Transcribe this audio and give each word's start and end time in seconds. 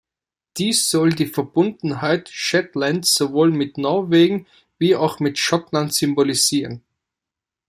Dies 0.57 0.89
soll 0.89 1.11
die 1.11 1.27
Verbundenheit 1.27 2.27
Shetlands 2.29 3.13
sowohl 3.13 3.51
mit 3.51 3.77
Norwegen 3.77 4.47
wie 4.79 4.95
auch 4.95 5.19
mit 5.19 5.37
Schottland 5.37 5.93
symbolisieren. 5.93 6.81